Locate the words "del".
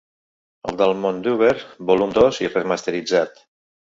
0.79-0.93